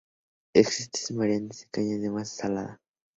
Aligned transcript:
Existen 0.55 1.17
variantes 1.19 1.59
de 1.59 1.67
cañas 1.69 2.01
de 2.01 2.09
masa 2.09 2.35
salada. 2.35 2.81